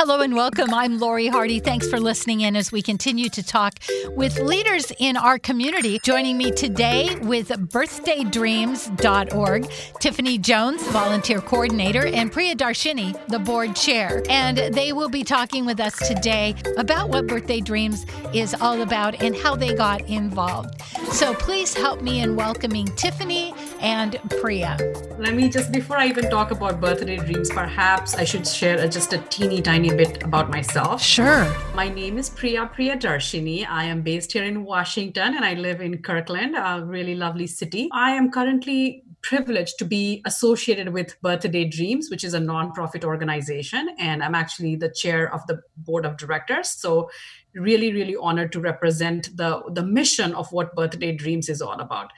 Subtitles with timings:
[0.00, 0.72] Hello and welcome.
[0.72, 1.58] I'm Lori Hardy.
[1.58, 5.98] Thanks for listening in as we continue to talk with leaders in our community.
[6.04, 14.22] Joining me today with birthdaydreams.org, Tiffany Jones, volunteer coordinator, and Priya Darshini, the board chair.
[14.30, 19.20] And they will be talking with us today about what Birthday Dreams is all about
[19.20, 20.80] and how they got involved.
[21.10, 24.76] So please help me in welcoming Tiffany and Priya.
[25.18, 29.12] Let me just, before I even talk about birthday dreams, perhaps I should share just
[29.12, 31.02] a teeny tiny bit about myself.
[31.02, 31.46] Sure.
[31.74, 33.66] My name is Priya Priya Darshini.
[33.68, 37.88] I am based here in Washington and I live in Kirkland, a really lovely city.
[37.92, 43.88] I am currently privileged to be associated with Birthday Dreams, which is a nonprofit organization.
[43.98, 46.68] And I'm actually the chair of the board of directors.
[46.70, 47.10] So
[47.54, 52.12] really, really honored to represent the, the mission of what Birthday Dreams is all about.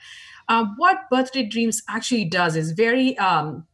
[0.47, 3.65] Uh, what Birthday Dreams actually does is very um,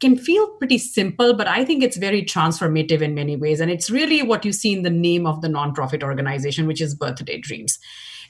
[0.00, 3.60] can feel pretty simple, but I think it's very transformative in many ways.
[3.60, 6.94] And it's really what you see in the name of the nonprofit organization, which is
[6.94, 7.78] Birthday Dreams.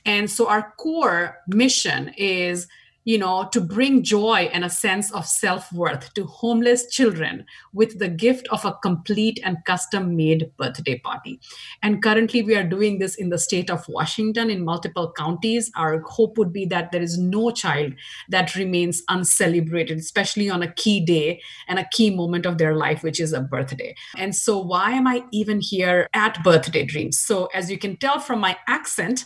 [0.04, 2.68] And so our core mission is
[3.08, 7.98] you know, to bring joy and a sense of self worth to homeless children with
[7.98, 11.40] the gift of a complete and custom made birthday party.
[11.82, 15.70] And currently, we are doing this in the state of Washington in multiple counties.
[15.74, 17.94] Our hope would be that there is no child
[18.28, 23.02] that remains uncelebrated, especially on a key day and a key moment of their life,
[23.02, 23.94] which is a birthday.
[24.18, 27.18] And so, why am I even here at Birthday Dreams?
[27.18, 29.24] So, as you can tell from my accent,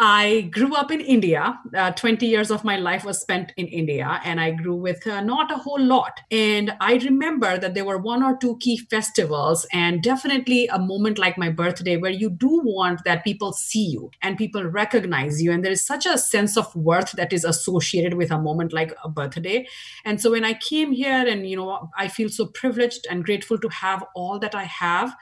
[0.00, 1.58] I grew up in India.
[1.76, 5.20] Uh, 20 years of my life was spent in India, and I grew with uh,
[5.22, 6.20] not a whole lot.
[6.30, 11.18] And I remember that there were one or two key festivals, and definitely a moment
[11.18, 15.50] like my birthday where you do want that people see you and people recognize you.
[15.50, 18.94] And there is such a sense of worth that is associated with a moment like
[19.02, 19.66] a birthday.
[20.04, 23.58] And so when I came here, and you know, I feel so privileged and grateful
[23.58, 25.16] to have all that I have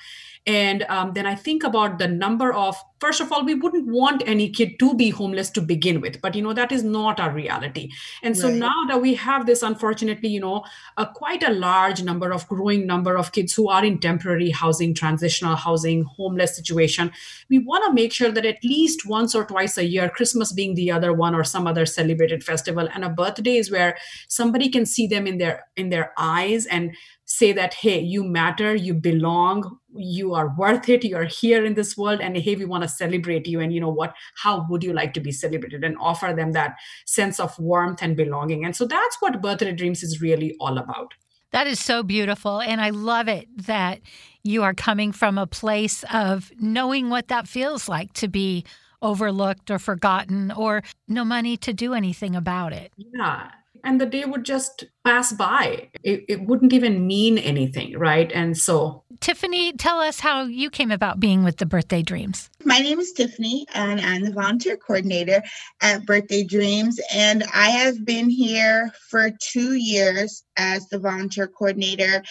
[0.47, 4.23] and um, then I think about the number of, first of all, we wouldn't want
[4.27, 7.33] any kid to be homeless to begin with, but you know, that is not our
[7.33, 7.91] reality.
[8.23, 8.59] And so right.
[8.59, 10.65] now that we have this, unfortunately, you know,
[10.97, 14.95] a, quite a large number of growing number of kids who are in temporary housing,
[14.95, 17.11] transitional housing, homeless situation,
[17.51, 20.77] we want to make sure that at least once or twice a year, Christmas being
[20.77, 23.97] the other one or some other celebrated festival, and a birthday is where
[24.29, 26.95] somebody can see them in their in their eyes and
[27.27, 31.75] say that hey you matter you belong you are worth it you are here in
[31.75, 34.83] this world and hey we want to celebrate you and you know what how would
[34.83, 35.85] you like to be celebrated?
[35.85, 38.65] And offer them that sense of warmth and belonging.
[38.65, 41.15] And so that's what birthday dreams is really all about.
[41.53, 44.01] That is so beautiful and i love it that
[44.43, 48.65] you are coming from a place of knowing what that feels like to be
[49.03, 52.93] overlooked or forgotten or no money to do anything about it.
[52.97, 53.51] Yeah
[53.87, 55.89] and the day would just pass by.
[56.03, 58.31] It, it wouldn't even mean anything, right?
[58.33, 59.05] And so.
[59.21, 62.51] Tiffany, tell us how you came about being with the Birthday Dreams.
[62.65, 65.43] My name is Tiffany, and I'm the volunteer coordinator
[65.81, 67.01] at Birthday Dreams.
[67.15, 72.23] And I have been here for two years as the volunteer coordinator.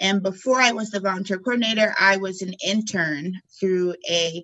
[0.00, 4.42] And before I was the volunteer coordinator, I was an intern through a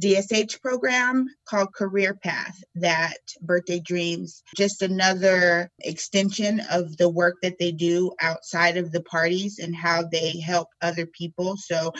[0.00, 7.58] DSH program called Career Path that Birthday Dreams, just another extension of the work that
[7.58, 11.56] they do outside of the parties and how they help other people.
[11.56, 11.92] So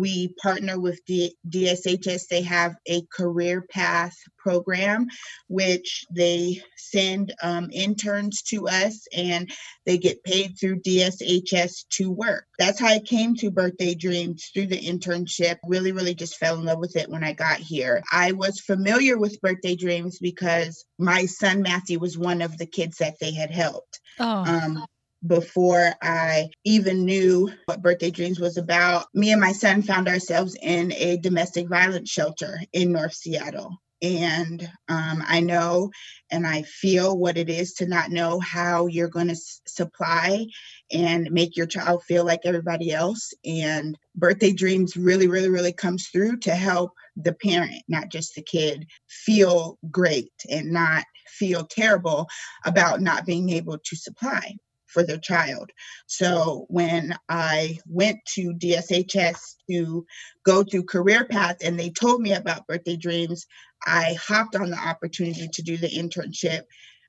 [0.00, 2.22] we partner with D- DSHS.
[2.28, 5.06] They have a career path program,
[5.48, 9.50] which they send um, interns to us and
[9.84, 12.46] they get paid through DSHS to work.
[12.58, 15.58] That's how I came to Birthday Dreams through the internship.
[15.66, 18.02] Really, really just fell in love with it when I got here.
[18.10, 22.98] I was familiar with Birthday Dreams because my son Matthew was one of the kids
[22.98, 24.00] that they had helped.
[24.18, 24.44] Oh.
[24.44, 24.84] Um,
[25.26, 30.56] before I even knew what Birthday Dreams was about, me and my son found ourselves
[30.60, 33.76] in a domestic violence shelter in North Seattle.
[34.02, 35.90] And um, I know
[36.30, 40.46] and I feel what it is to not know how you're going to s- supply
[40.90, 43.34] and make your child feel like everybody else.
[43.44, 48.42] And Birthday Dreams really, really, really comes through to help the parent, not just the
[48.42, 52.26] kid, feel great and not feel terrible
[52.64, 54.54] about not being able to supply
[54.92, 55.70] for their child.
[56.06, 59.38] So when I went to DSHS
[59.70, 60.06] to
[60.44, 63.46] go through career path and they told me about birthday dreams,
[63.86, 66.62] I hopped on the opportunity to do the internship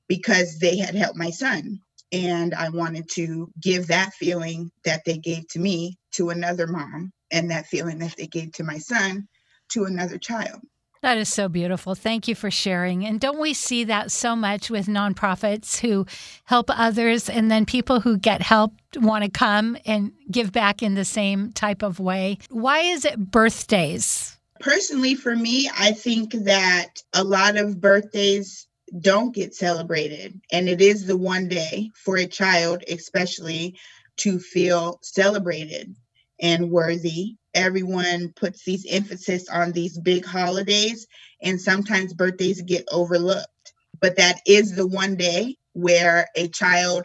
[0.08, 1.80] because they had helped my son.
[2.12, 7.14] And I wanted to give that feeling that they gave to me to another mom
[7.32, 9.28] and that feeling that they gave to my son
[9.70, 10.60] to another child.
[11.02, 11.96] That is so beautiful.
[11.96, 13.06] Thank you for sharing.
[13.06, 16.06] And don't we see that so much with nonprofits who
[16.46, 20.94] help others and then people who get help want to come and give back in
[20.94, 22.38] the same type of way?
[22.52, 24.38] Why is it birthdays?
[24.60, 28.68] Personally, for me, I think that a lot of birthdays
[29.00, 30.40] don't get celebrated.
[30.52, 33.76] And it is the one day for a child, especially,
[34.18, 35.96] to feel celebrated
[36.40, 41.08] and worthy everyone puts these emphasis on these big holidays
[41.42, 43.74] and sometimes birthdays get overlooked.
[44.00, 47.04] But that is the one day where a child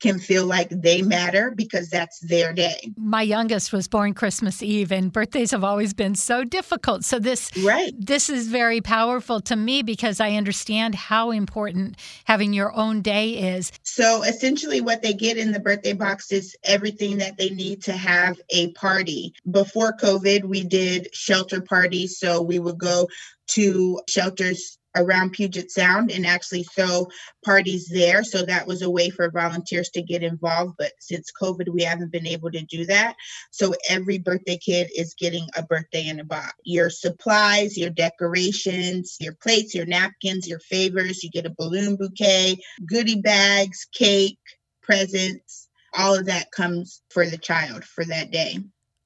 [0.00, 2.92] can feel like they matter because that's their day.
[2.96, 7.04] My youngest was born Christmas Eve and birthdays have always been so difficult.
[7.04, 7.92] So this right.
[7.98, 13.56] this is very powerful to me because I understand how important having your own day
[13.56, 13.72] is.
[13.82, 17.92] So essentially what they get in the birthday box is everything that they need to
[17.92, 19.34] have a party.
[19.50, 23.08] Before COVID, we did shelter parties, so we would go
[23.48, 27.08] to shelters around Puget Sound and actually throw
[27.44, 28.22] parties there.
[28.24, 30.74] So that was a way for volunteers to get involved.
[30.78, 33.14] But since COVID, we haven't been able to do that.
[33.50, 36.52] So every birthday kid is getting a birthday in a box.
[36.64, 42.58] Your supplies, your decorations, your plates, your napkins, your favors, you get a balloon bouquet,
[42.86, 44.38] goodie bags, cake,
[44.82, 45.68] presents.
[45.96, 48.58] All of that comes for the child for that day.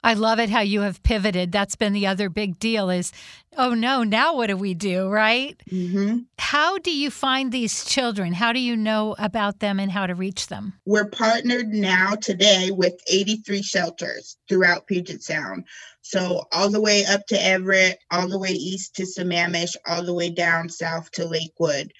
[0.04, 1.52] I love it how you have pivoted.
[1.52, 3.12] That's been the other big deal is,
[3.56, 5.60] oh no, now what do we do, right?
[5.70, 6.18] Mm-hmm.
[6.38, 8.32] How do you find these children?
[8.32, 10.72] How do you know about them and how to reach them?
[10.86, 15.64] We're partnered now today with 83 shelters throughout Puget Sound.
[16.02, 20.14] So all the way up to Everett, all the way east to Sammamish, all the
[20.14, 21.92] way down south to Lakewood.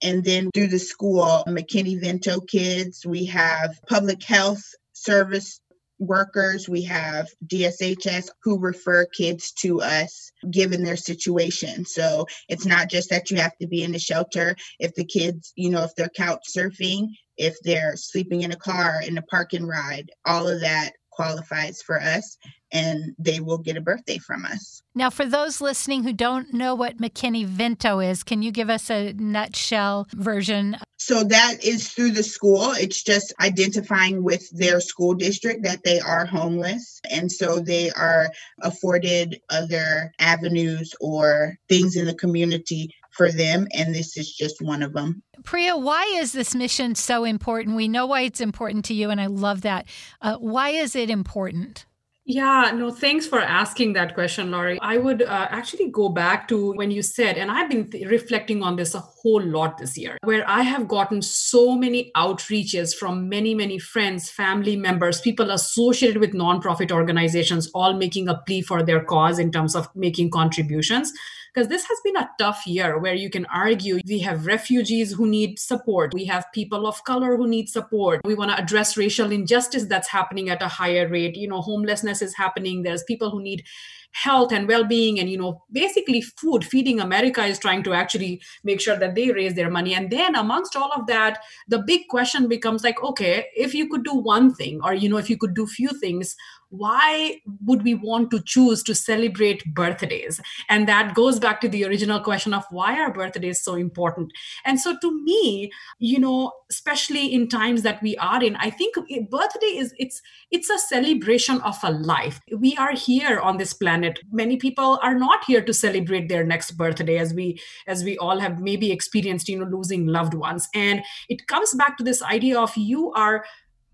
[0.00, 4.62] And then through the school, McKinney-Vento kids, we have public health
[4.92, 5.60] service
[5.98, 11.84] workers, we have DSHS who refer kids to us given their situation.
[11.84, 14.56] So it's not just that you have to be in the shelter.
[14.78, 19.00] If the kids, you know, if they're couch surfing, if they're sleeping in a car
[19.06, 22.38] in a parking ride, all of that qualifies for us
[22.70, 24.82] and they will get a birthday from us.
[24.94, 29.14] Now, for those listening who don't know what McKinney-Vento is, can you give us a
[29.14, 30.76] nutshell version?
[30.96, 32.70] So, that is through the school.
[32.72, 37.00] It's just identifying with their school district that they are homeless.
[37.10, 38.28] And so they are
[38.60, 44.82] afforded other avenues or things in the community for them, and this is just one
[44.82, 45.22] of them.
[45.44, 47.76] Priya, why is this mission so important?
[47.76, 49.86] We know why it's important to you, and I love that.
[50.22, 51.84] Uh, why is it important?
[52.24, 54.78] Yeah, no, thanks for asking that question, Lori.
[54.82, 58.62] I would uh, actually go back to when you said, and I've been th- reflecting
[58.62, 63.28] on this a whole lot this year, where I have gotten so many outreaches from
[63.28, 68.82] many, many friends, family members, people associated with nonprofit organizations, all making a plea for
[68.82, 71.12] their cause in terms of making contributions.
[71.54, 75.26] Because this has been a tough year where you can argue we have refugees who
[75.26, 79.32] need support, we have people of color who need support, we want to address racial
[79.32, 83.42] injustice that's happening at a higher rate, you know, homelessness is happening, there's people who
[83.42, 83.64] need
[84.12, 88.80] health and well-being and you know basically food feeding america is trying to actually make
[88.80, 89.94] sure that they raise their money.
[89.94, 91.38] And then amongst all of that
[91.68, 95.18] the big question becomes like okay if you could do one thing or you know
[95.18, 96.34] if you could do few things
[96.70, 100.40] why would we want to choose to celebrate birthdays?
[100.68, 104.32] And that goes back to the original question of why are birthdays so important?
[104.64, 108.94] And so to me you know especially in times that we are in i think
[109.30, 110.20] birthday is it's
[110.50, 112.40] it's a celebration of a life.
[112.56, 114.18] We are here on this planet.
[114.32, 118.40] Many people are not here to celebrate their next birthday as we as we all
[118.40, 120.68] have maybe experienced you know losing loved ones.
[120.74, 123.44] And it comes back to this idea of you are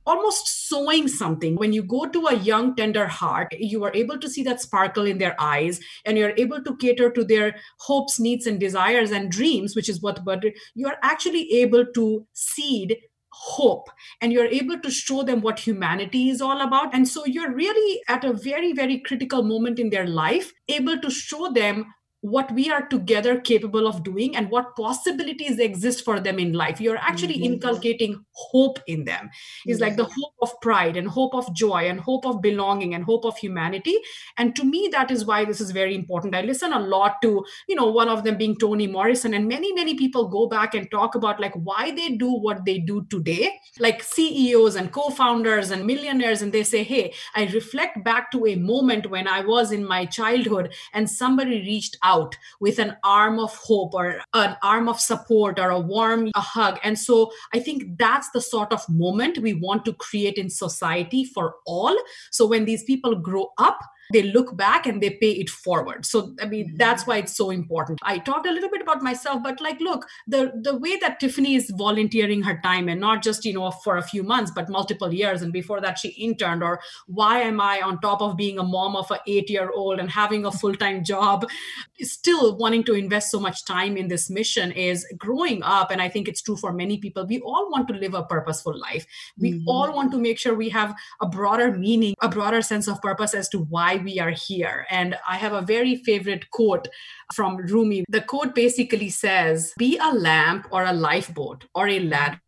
[0.07, 1.57] almost sowing something.
[1.57, 5.07] When you go to a young, tender heart, you are able to see that sparkle
[5.07, 9.31] in their eyes and you're able to cater to their hopes, needs, and desires and
[9.31, 10.45] dreams, which is what but
[10.75, 12.97] you are actually able to seed
[13.31, 13.89] hope
[14.21, 18.01] and you're able to show them what humanity is all about and so you're really
[18.09, 21.85] at a very very critical moment in their life able to show them
[22.25, 26.81] what we are together capable of doing and what possibilities exist for them in life.
[26.81, 27.55] You're actually mm-hmm.
[27.55, 29.29] inculcating hope in them.
[29.67, 33.05] Is like the hope of pride and hope of joy and hope of belonging and
[33.05, 33.99] hope of humanity.
[34.39, 36.35] And to me that is why this is very important.
[36.35, 39.75] I listen a lot to you know one of them being toni morrison and many
[39.75, 43.51] many people go back and talk about like why they do what they do today.
[43.79, 48.55] Like ceos and co-founders and millionaires and they say hey i reflect back to a
[48.57, 53.39] moment when i was in my childhood and somebody reached out out with an arm
[53.39, 56.79] of hope or an arm of support or a warm a hug.
[56.83, 61.25] And so I think that's the sort of moment we want to create in society
[61.25, 61.97] for all.
[62.31, 63.79] So when these people grow up,
[64.15, 66.07] they look back and they pay it forward.
[66.07, 68.01] So i mean that's why it's so important.
[68.03, 71.55] I talked a little bit about myself but like look the the way that tiffany
[71.57, 75.13] is volunteering her time and not just you know for a few months but multiple
[75.13, 78.63] years and before that she interned or why am i on top of being a
[78.63, 81.47] mom of an 8 year old and having a full-time job
[82.01, 86.09] still wanting to invest so much time in this mission is growing up and i
[86.09, 87.27] think it's true for many people.
[87.27, 89.07] We all want to live a purposeful life.
[89.39, 89.69] We mm-hmm.
[89.69, 93.35] all want to make sure we have a broader meaning a broader sense of purpose
[93.35, 96.87] as to why we are here and i have a very favorite quote
[97.33, 102.41] from rumi the quote basically says be a lamp or a lifeboat or a ladder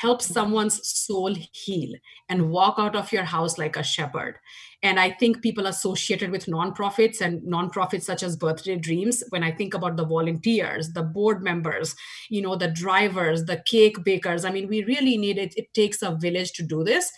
[0.00, 1.92] help someone's soul heal
[2.28, 4.36] and walk out of your house like a shepherd
[4.84, 9.52] and I think people associated with nonprofits and nonprofits such as Birthday Dreams, when I
[9.52, 11.94] think about the volunteers, the board members,
[12.28, 15.54] you know, the drivers, the cake bakers, I mean, we really need it.
[15.56, 17.12] It takes a village to do this.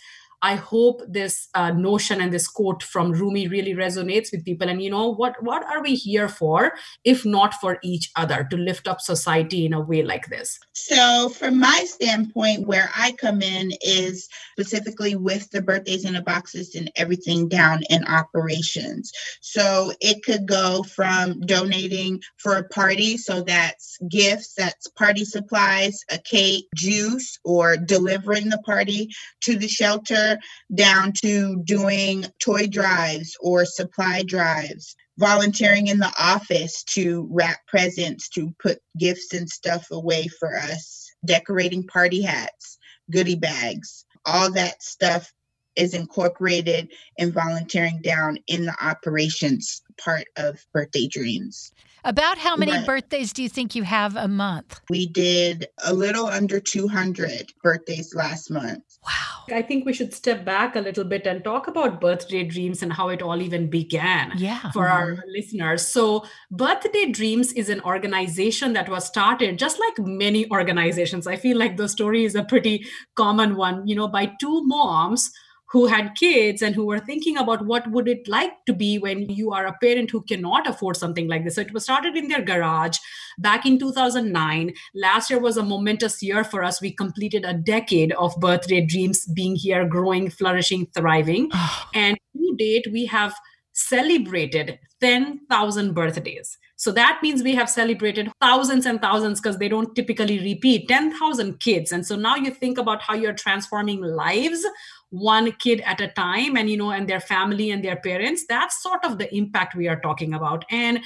[0.45, 4.69] I hope this uh, notion and this quote from Rumi really resonates with people.
[4.69, 5.41] And you know what?
[5.41, 6.73] What are we here for,
[7.03, 10.59] if not for each other, to lift up society in a way like this?
[10.73, 16.21] So, from my standpoint, where I come in is specifically with the birthdays in the
[16.21, 19.11] boxes and everything down in operations.
[19.41, 26.01] So it could go from donating for a party, so that's gifts, that's party supplies,
[26.11, 29.09] a cake, juice, or delivering the party
[29.41, 30.34] to the shelter
[30.73, 38.29] down to doing toy drives or supply drives, volunteering in the office to wrap presents,
[38.29, 42.77] to put gifts and stuff away for us, decorating party hats,
[43.11, 45.31] goodie bags, all that stuff
[45.75, 51.71] is incorporated in volunteering down in the operations part of birthday dreams.
[52.05, 52.85] About how many right.
[52.85, 54.79] birthdays do you think you have a month?
[54.91, 58.83] We did a little under 200 birthdays last month.
[59.03, 59.55] Wow.
[59.55, 62.93] I think we should step back a little bit and talk about birthday dreams and
[62.93, 64.69] how it all even began yeah.
[64.71, 64.97] for mm-hmm.
[64.97, 65.87] our listeners.
[65.87, 71.25] So, Birthday Dreams is an organization that was started just like many organizations.
[71.25, 75.31] I feel like the story is a pretty common one, you know, by two moms
[75.75, 79.27] who had kids and who were thinking about what would it like to be when
[79.29, 81.55] you are a parent who cannot afford something like this.
[81.55, 82.97] So it was started in their garage
[83.37, 86.79] back in 2009 last year was a momentous year for us.
[86.79, 91.51] We completed a decade of birthday dreams being here growing flourishing thriving.
[91.93, 93.35] And to date we have
[93.73, 96.57] celebrated 10,000 birthdays.
[96.77, 101.59] So that means we have celebrated thousands and thousands because they don't typically repeat 10,000
[101.59, 101.91] kids.
[101.91, 104.65] And so now you think about how you're transforming lives
[105.09, 108.81] one kid at a time and you know and their family and their parents that's
[108.81, 110.65] sort of the impact we are talking about.
[110.69, 110.99] And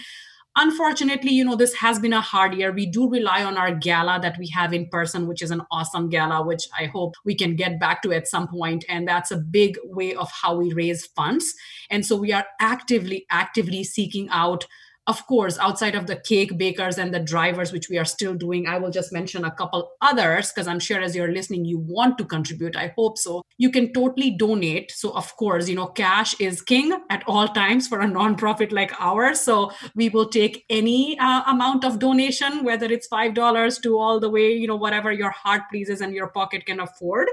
[0.55, 2.71] unfortunately you know this has been a hard year.
[2.71, 6.09] We do rely on our gala that we have in person which is an awesome
[6.09, 8.83] gala which i hope we can get back to at some point.
[8.89, 11.53] And that's a big way of how we raise funds.
[11.91, 14.65] And so we are actively actively seeking out
[15.09, 18.67] of course, outside of the cake bakers and the drivers, which we are still doing,
[18.67, 22.19] I will just mention a couple others because I'm sure as you're listening, you want
[22.19, 22.75] to contribute.
[22.75, 23.41] I hope so.
[23.57, 24.91] You can totally donate.
[24.91, 28.93] So, of course, you know, cash is king at all times for a nonprofit like
[28.99, 29.41] ours.
[29.41, 34.29] So, we will take any uh, amount of donation, whether it's $5 to all the
[34.29, 37.27] way, you know, whatever your heart pleases and your pocket can afford.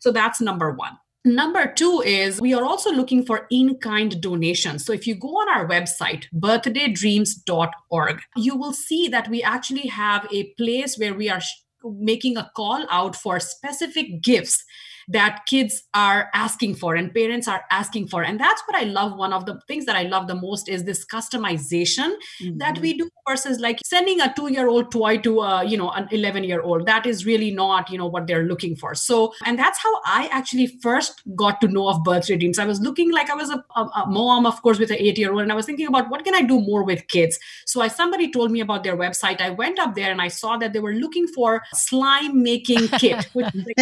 [0.00, 0.98] So, that's number one.
[1.24, 4.84] Number two is we are also looking for in kind donations.
[4.84, 10.26] So if you go on our website, birthdaydreams.org, you will see that we actually have
[10.32, 11.40] a place where we are
[11.84, 14.64] making a call out for specific gifts
[15.12, 18.22] that kids are asking for and parents are asking for.
[18.22, 20.84] And that's what i love one of the things that i love the most is
[20.84, 22.58] this customization mm-hmm.
[22.58, 25.90] that we do versus like sending a 2 year old toy to a you know
[25.90, 28.94] an 11 year old that is really not you know what they're looking for.
[28.94, 32.58] So and that's how i actually first got to know of birthday dreams.
[32.58, 35.18] I was looking like i was a, a, a mom of course with an 8
[35.18, 37.38] year old and i was thinking about what can i do more with kids?
[37.66, 39.40] So i somebody told me about their website.
[39.40, 43.28] I went up there and i saw that they were looking for slime making kit
[43.32, 43.76] which like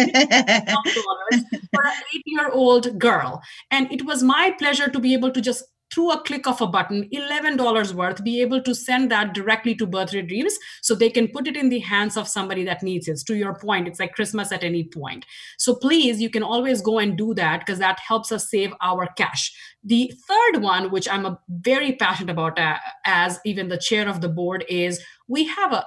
[1.73, 3.41] for an eight year old girl.
[3.69, 5.63] And it was my pleasure to be able to just
[5.93, 9.85] through a click of a button, $11 worth, be able to send that directly to
[9.85, 13.19] Birthday Dreams so they can put it in the hands of somebody that needs it.
[13.27, 15.25] To your point, it's like Christmas at any point.
[15.57, 19.07] So please, you can always go and do that because that helps us save our
[19.17, 19.53] cash.
[19.83, 24.21] The third one, which I'm a very passionate about uh, as even the chair of
[24.21, 25.85] the board, is we have a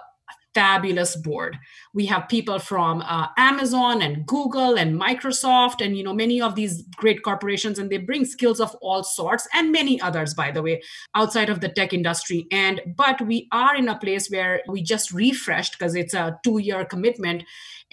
[0.54, 1.58] fabulous board.
[1.94, 6.56] We have people from uh, Amazon and Google and Microsoft and you know many of
[6.56, 10.62] these great corporations and they bring skills of all sorts and many others by the
[10.62, 10.82] way
[11.14, 12.46] outside of the tech industry.
[12.50, 16.58] And but we are in a place where we just refreshed because it's a 2
[16.58, 17.44] year commitment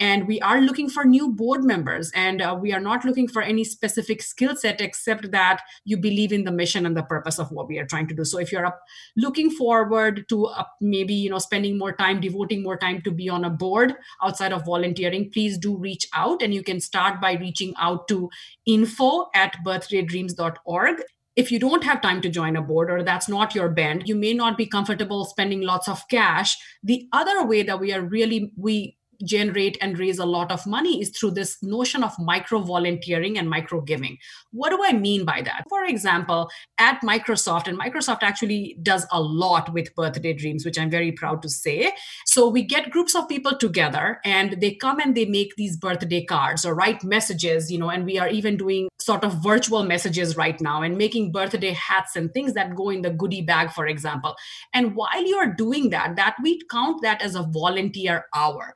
[0.02, 2.10] and we are looking for new board members.
[2.14, 6.32] And uh, we are not looking for any specific skill set except that you believe
[6.32, 8.24] in the mission and the purpose of what we are trying to do.
[8.24, 8.68] So if you're
[9.16, 13.28] looking forward to uh, maybe you know spending more time devoting more time to be
[13.28, 13.91] on a board
[14.22, 18.28] outside of volunteering please do reach out and you can start by reaching out to
[18.66, 21.02] info at birthdaydreams.org
[21.34, 24.14] if you don't have time to join a board or that's not your band you
[24.14, 26.56] may not be comfortable spending lots of cash.
[26.82, 31.00] The other way that we are really we generate and raise a lot of money
[31.00, 34.18] is through this notion of micro volunteering and micro giving.
[34.50, 35.64] What do I mean by that?
[35.68, 40.90] For example, at Microsoft, and Microsoft actually does a lot with birthday dreams, which I'm
[40.90, 41.92] very proud to say.
[42.26, 46.24] So we get groups of people together and they come and they make these birthday
[46.24, 50.36] cards or write messages, you know, and we are even doing sort of virtual messages
[50.36, 53.86] right now and making birthday hats and things that go in the goodie bag, for
[53.86, 54.34] example.
[54.72, 58.74] And while you're doing that, that we count that as a volunteer hour.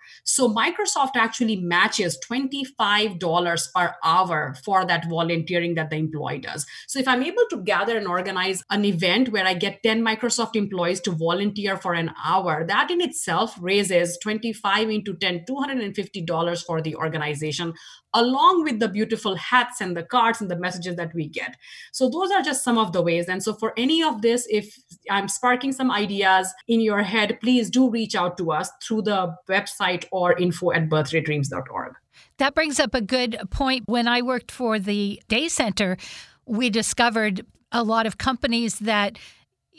[0.49, 6.67] Microsoft actually matches $25 per hour for that volunteering that the employee does.
[6.87, 10.57] So if I'm able to gather and organize an event where I get 10 Microsoft
[10.57, 16.81] employees to volunteer for an hour, that in itself raises 25 into 10, $250 for
[16.83, 17.73] the organization,
[18.17, 21.57] along with the beautiful hats and the cards and the messages that we get.
[21.93, 23.29] So those are just some of the ways.
[23.29, 24.79] And so for any of this, if
[25.11, 29.37] I'm sparking some ideas in your head, please do reach out to us through the
[29.49, 31.95] website or info at birthdaydreams.org.
[32.39, 33.85] That brings up a good point.
[33.87, 35.99] When I worked for the day center,
[36.47, 39.19] we discovered a lot of companies that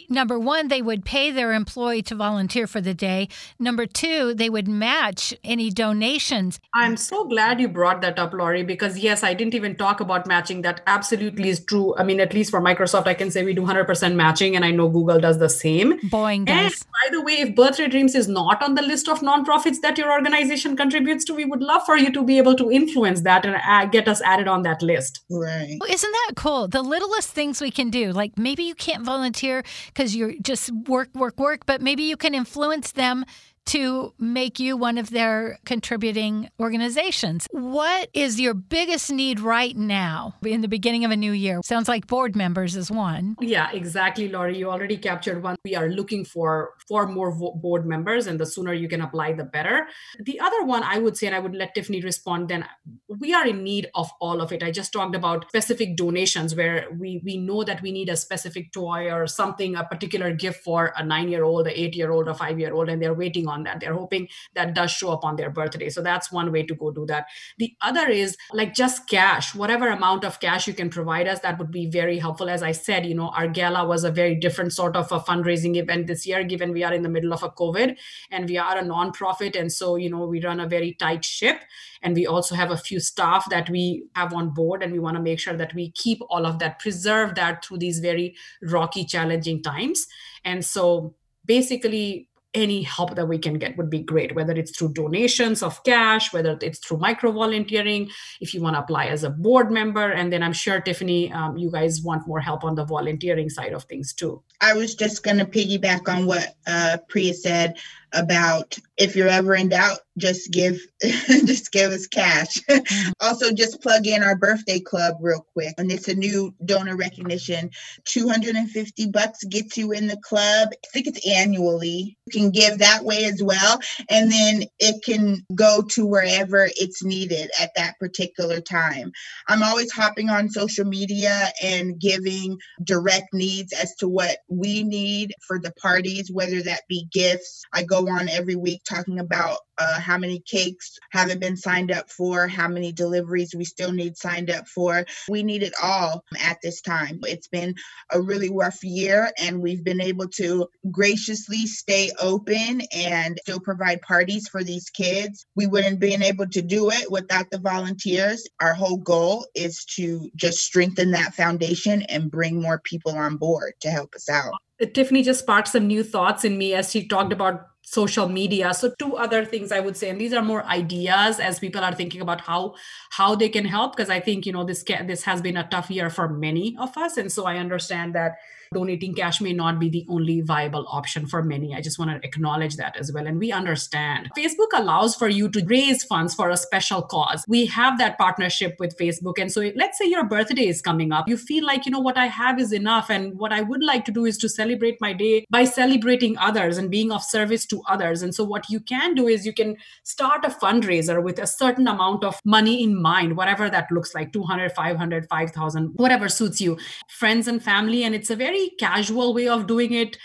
[0.09, 3.27] number one, they would pay their employee to volunteer for the day.
[3.59, 6.59] Number two, they would match any donations.
[6.73, 10.27] I'm so glad you brought that up, Lori, because yes, I didn't even talk about
[10.27, 10.61] matching.
[10.61, 11.95] That absolutely is true.
[11.97, 14.71] I mean, at least for Microsoft, I can say we do 100% matching, and I
[14.71, 15.99] know Google does the same.
[16.09, 16.73] Boeing does.
[16.73, 19.97] And by the way, if Birthday Dreams is not on the list of nonprofits that
[19.97, 23.45] your organization contributes to, we would love for you to be able to influence that
[23.45, 25.21] and uh, get us added on that list.
[25.29, 25.77] Right.
[25.89, 26.67] Isn't that cool?
[26.67, 31.09] The littlest things we can do, like maybe you can't volunteer because you're just work,
[31.13, 33.25] work, work, but maybe you can influence them
[33.67, 37.47] to make you one of their contributing organizations.
[37.51, 41.61] What is your biggest need right now in the beginning of a new year?
[41.63, 43.35] Sounds like board members is one.
[43.41, 44.57] Yeah, exactly, Lori.
[44.57, 45.55] You already captured one.
[45.63, 49.43] We are looking for four more board members, and the sooner you can apply, the
[49.43, 49.87] better.
[50.19, 52.49] The other one I would say, and I would let Tiffany respond.
[52.49, 52.65] Then
[53.07, 54.63] we are in need of all of it.
[54.63, 58.71] I just talked about specific donations where we we know that we need a specific
[58.71, 62.27] toy or something, a particular gift for a nine year old, a eight year old,
[62.27, 63.79] a five year old, and they're waiting on on that.
[63.79, 65.89] They're hoping that does show up on their birthday.
[65.89, 67.27] So that's one way to go do that.
[67.57, 71.57] The other is like just cash, whatever amount of cash you can provide us, that
[71.59, 72.49] would be very helpful.
[72.49, 75.75] As I said, you know, our gala was a very different sort of a fundraising
[75.77, 77.97] event this year, given we are in the middle of a COVID
[78.31, 79.59] and we are a nonprofit.
[79.59, 81.61] And so, you know, we run a very tight ship
[82.01, 85.17] and we also have a few staff that we have on board and we want
[85.17, 89.03] to make sure that we keep all of that preserve that through these very rocky
[89.03, 90.07] challenging times
[90.45, 91.15] and so
[91.45, 95.83] basically any help that we can get would be great, whether it's through donations of
[95.83, 98.09] cash, whether it's through micro volunteering,
[98.41, 100.11] if you want to apply as a board member.
[100.11, 103.73] And then I'm sure, Tiffany, um, you guys want more help on the volunteering side
[103.73, 104.41] of things too.
[104.59, 107.77] I was just going to piggyback on what uh, Priya said
[108.17, 112.57] about if you're ever in doubt, just give just give us cash.
[112.67, 113.11] Mm-hmm.
[113.21, 117.69] also, just plug in our birthday club real quick, and it's a new donor recognition.
[118.05, 120.69] 250 bucks gets you in the club.
[120.71, 122.17] I think it's annually.
[122.25, 127.03] You can give that way as well, and then it can go to wherever it's
[127.03, 129.11] needed at that particular time.
[129.47, 135.33] I'm always hopping on social media and giving direct needs as to what we need
[135.47, 137.61] for the parties, whether that be gifts.
[137.73, 142.09] I go on every week talking about uh, how many cakes haven't been signed up
[142.09, 145.05] for, how many deliveries we still need signed up for.
[145.29, 147.19] We need it all at this time.
[147.23, 147.75] It's been
[148.11, 154.01] a really rough year, and we've been able to graciously stay open and still provide
[154.01, 155.45] parties for these kids.
[155.55, 158.47] We wouldn't been able to do it without the volunteers.
[158.59, 163.73] Our whole goal is to just strengthen that foundation and bring more people on board
[163.81, 164.53] to help us out.
[164.93, 168.73] Tiffany just sparked some new thoughts in me as she talked about social media.
[168.73, 171.95] So two other things i would say and these are more ideas as people are
[171.95, 172.75] thinking about how
[173.11, 175.89] how they can help because i think you know this this has been a tough
[175.89, 177.15] year for many of us.
[177.15, 178.39] And so i understand that
[178.73, 181.75] donating cash may not be the only viable option for many.
[181.75, 183.27] I just want to acknowledge that as well.
[183.27, 187.43] And we understand Facebook allows for you to raise funds for a special cause.
[187.47, 189.39] We have that partnership with Facebook.
[189.39, 191.27] And so let's say your birthday is coming up.
[191.27, 193.09] You feel like, you know, what I have is enough.
[193.09, 196.77] And what I would like to do is to celebrate my day by celebrating others
[196.77, 198.21] and being of service to others.
[198.21, 201.87] And so what you can do is you can start a fundraiser with a certain
[201.87, 206.77] amount of money in mind, whatever that looks like 200, 500, 5,000, whatever suits you,
[207.09, 208.03] friends and family.
[208.03, 210.17] And it's a very very casual way of doing it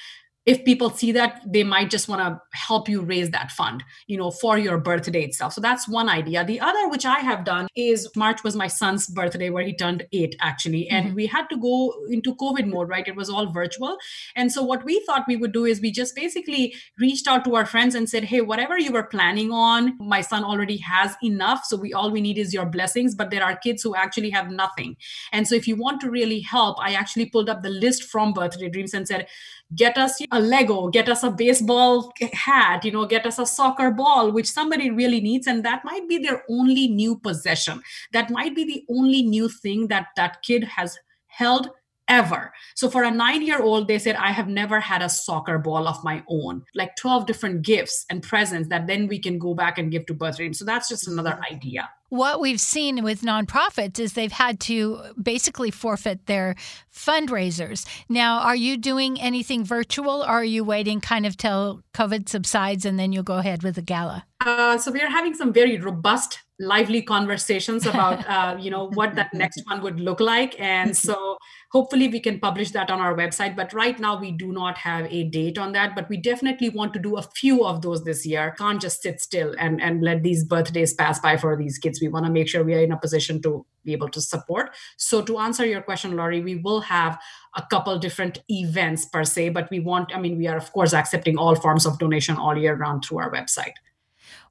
[0.45, 4.17] if people see that they might just want to help you raise that fund you
[4.17, 5.53] know for your birthday itself.
[5.53, 6.45] So that's one idea.
[6.45, 10.07] The other which i have done is march was my son's birthday where he turned
[10.13, 11.15] 8 actually and mm-hmm.
[11.15, 13.07] we had to go into covid mode right?
[13.07, 13.97] It was all virtual.
[14.35, 17.55] And so what we thought we would do is we just basically reached out to
[17.55, 21.65] our friends and said hey whatever you were planning on my son already has enough
[21.65, 24.51] so we all we need is your blessings but there are kids who actually have
[24.51, 24.97] nothing.
[25.33, 28.33] And so if you want to really help i actually pulled up the list from
[28.33, 29.27] birthday dreams and said
[29.75, 33.91] get us a lego get us a baseball hat you know get us a soccer
[33.91, 37.83] ball which somebody really needs and that might be their only new possession.
[38.13, 41.71] That might be the only new thing that that kid has held
[42.09, 42.53] ever.
[42.75, 45.89] So for a nine year old, they said, I have never had a soccer ball
[45.89, 49.79] of my own, like 12 different gifts and presents that then we can go back
[49.79, 50.53] and give to birthday.
[50.53, 55.71] So that's just another idea what we've seen with nonprofits is they've had to basically
[55.71, 56.55] forfeit their
[56.95, 57.87] fundraisers.
[58.07, 62.85] Now, are you doing anything virtual or are you waiting kind of till COVID subsides
[62.85, 64.27] and then you'll go ahead with the gala?
[64.43, 69.15] Uh, so we are having some very robust lively conversations about uh, you know what
[69.17, 70.59] that next one would look like.
[70.59, 71.37] And so
[71.71, 73.57] hopefully we can publish that on our website.
[73.57, 75.95] But right now we do not have a date on that.
[75.95, 78.55] But we definitely want to do a few of those this year.
[78.57, 82.01] Can't just sit still and and let these birthdays pass by for these kids.
[82.01, 84.71] We want to make sure we are in a position to be able to support.
[84.97, 87.19] So to answer your question Lori we will have
[87.57, 89.49] a couple different events per se.
[89.51, 92.57] But we want i mean we are of course accepting all forms of donation all
[92.57, 93.75] year round through our website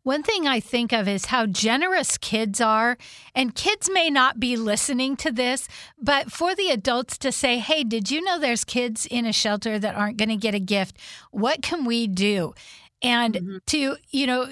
[0.03, 2.97] one thing I think of is how generous kids are.
[3.35, 5.67] And kids may not be listening to this,
[6.01, 9.77] but for the adults to say, hey, did you know there's kids in a shelter
[9.77, 10.97] that aren't going to get a gift?
[11.29, 12.53] What can we do?
[13.01, 13.57] And mm-hmm.
[13.65, 14.47] to you know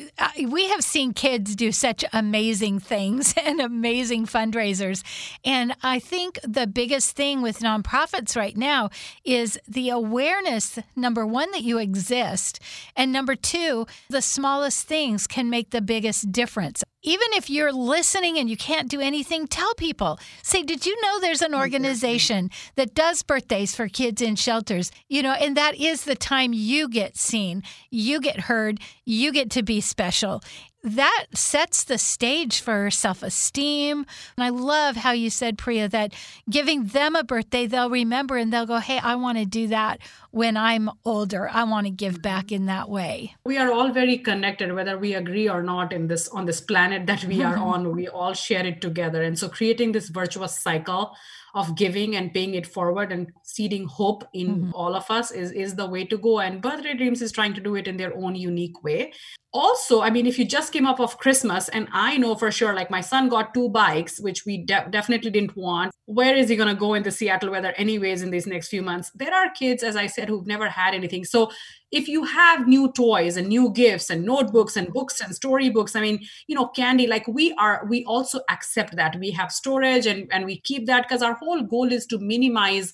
[0.47, 5.03] we have seen kids do such amazing things and amazing fundraisers
[5.45, 8.89] and i think the biggest thing with nonprofits right now
[9.23, 12.59] is the awareness number one that you exist
[12.95, 18.37] and number two the smallest things can make the biggest difference even if you're listening
[18.37, 20.19] and you can't do anything, tell people.
[20.43, 24.91] Say, did you know there's an organization that does birthdays for kids in shelters?
[25.07, 29.49] You know, and that is the time you get seen, you get heard, you get
[29.51, 30.41] to be special
[30.83, 34.05] that sets the stage for self esteem.
[34.37, 36.13] And I love how you said, Priya, that
[36.49, 39.99] giving them a birthday, they'll remember and they'll go, hey, I want to do that
[40.31, 41.49] when I'm older.
[41.51, 43.35] I want to give back in that way.
[43.45, 47.05] We are all very connected, whether we agree or not in this on this planet
[47.07, 47.95] that we are on.
[47.95, 49.23] We all share it together.
[49.23, 51.15] And so creating this virtuous cycle
[51.55, 54.71] of giving and paying it forward and seeding hope in mm-hmm.
[54.73, 57.61] all of us is is the way to go and birthday dreams is trying to
[57.61, 59.11] do it in their own unique way
[59.51, 62.73] also i mean if you just came up of christmas and i know for sure
[62.73, 66.55] like my son got two bikes which we de- definitely didn't want where is he
[66.55, 69.49] going to go in the seattle weather anyways in these next few months there are
[69.51, 71.23] kids as i said who've never had anything.
[71.23, 71.51] So
[71.91, 76.01] if you have new toys and new gifts and notebooks and books and storybooks i
[76.01, 79.17] mean you know candy like we are we also accept that.
[79.19, 82.93] We have storage and and we keep that because our whole goal is to minimize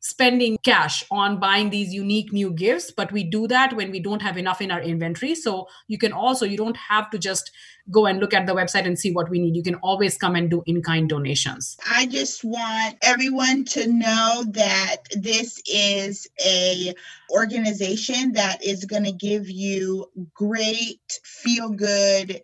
[0.00, 4.22] spending cash on buying these unique new gifts but we do that when we don't
[4.22, 5.34] have enough in our inventory.
[5.34, 7.50] So you can also you don't have to just
[7.90, 9.54] go and look at the website and see what we need.
[9.54, 11.76] You can always come and do in-kind donations.
[11.90, 16.94] I just want everyone to know that this is a
[17.30, 22.40] organization that is going to give you great feel good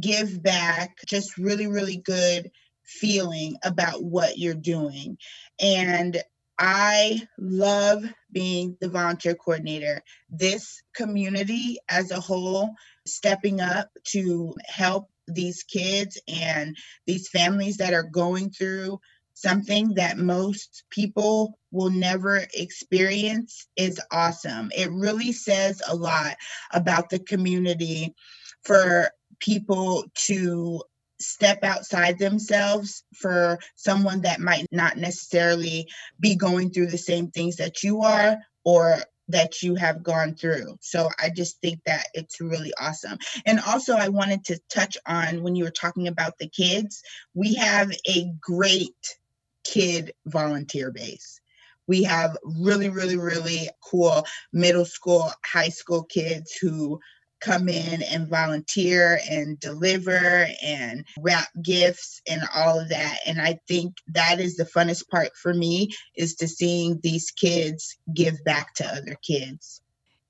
[0.00, 2.50] give back just really really good
[2.90, 5.16] feeling about what you're doing.
[5.60, 6.22] And
[6.60, 10.02] I love being the volunteer coordinator.
[10.28, 12.74] This community as a whole,
[13.06, 19.00] stepping up to help these kids and these families that are going through
[19.32, 24.70] something that most people will never experience is awesome.
[24.76, 26.36] It really says a lot
[26.72, 28.14] about the community
[28.64, 30.82] for people to
[31.20, 37.56] step outside themselves for someone that might not necessarily be going through the same things
[37.56, 40.76] that you are or that you have gone through.
[40.80, 43.18] So I just think that it's really awesome.
[43.46, 47.02] And also, I wanted to touch on when you were talking about the kids,
[47.34, 49.16] we have a great
[49.64, 51.40] kid volunteer base.
[51.86, 57.00] We have really, really, really cool middle school, high school kids who
[57.40, 63.18] come in and volunteer and deliver and wrap gifts and all of that.
[63.26, 67.96] And i think that is the funnest part for me is to seeing these kids
[68.14, 69.80] give back to other kids.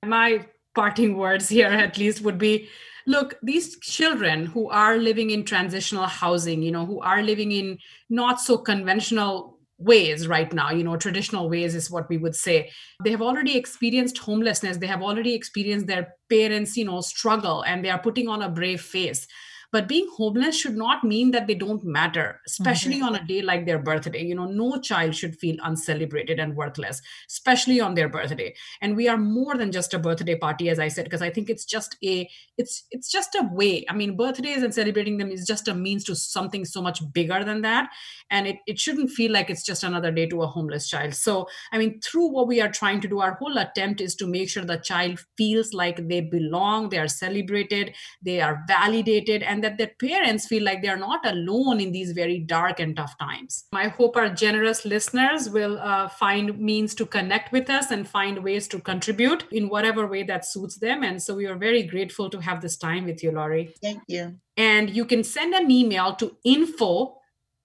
[0.05, 2.69] My parting words here at least would be
[3.05, 7.77] look these children who are living in transitional housing you know who are living in
[8.09, 10.71] not so conventional ways right now.
[10.71, 12.71] You know traditional ways is what we would say.
[13.03, 14.77] They have already experienced homelessness.
[14.77, 18.49] They have already experienced their parents you know struggle and they are putting on a
[18.49, 19.27] brave face
[19.71, 23.05] but being homeless should not mean that they don't matter, especially mm-hmm.
[23.05, 24.23] on a day like their birthday.
[24.23, 28.53] You know, no child should feel uncelebrated and worthless, especially on their birthday.
[28.81, 31.49] And we are more than just a birthday party, as I said, because I think
[31.49, 33.85] it's just a it's it's just a way.
[33.89, 37.43] I mean, birthdays and celebrating them is just a means to something so much bigger
[37.43, 37.89] than that.
[38.29, 41.13] And it, it shouldn't feel like it's just another day to a homeless child.
[41.15, 44.27] So I mean, through what we are trying to do, our whole attempt is to
[44.27, 49.60] make sure the child feels like they belong, they are celebrated, they are validated, and
[49.61, 53.15] and that their parents feel like they're not alone in these very dark and tough
[53.19, 53.65] times.
[53.73, 58.43] I hope our generous listeners will uh, find means to connect with us and find
[58.43, 61.03] ways to contribute in whatever way that suits them.
[61.03, 63.75] And so we are very grateful to have this time with you, Lori.
[63.81, 64.37] Thank you.
[64.57, 67.17] And you can send an email to info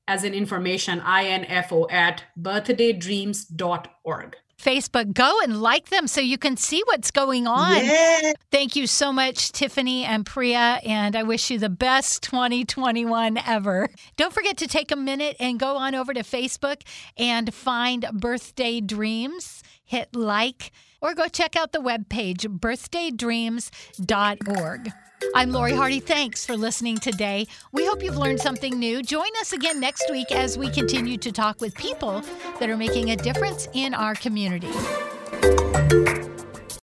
[0.09, 4.37] as in information, info at birthdaydreams.org.
[4.61, 5.13] Facebook.
[5.13, 7.85] Go and like them so you can see what's going on.
[7.85, 8.33] Yeah.
[8.51, 13.91] Thank you so much, Tiffany and Priya, and I wish you the best 2021 ever.
[14.17, 16.83] Don't forget to take a minute and go on over to Facebook
[17.17, 19.63] and find Birthday Dreams.
[19.85, 20.73] Hit like
[21.07, 24.93] or go check out the webpage birthdaydreams.org.
[25.35, 26.01] I'm Lori Hardy.
[26.01, 27.47] Thanks for listening today.
[27.73, 29.03] We hope you've learned something new.
[29.03, 32.25] Join us again next week as we continue to talk with people
[32.59, 34.73] that are making a difference in our community.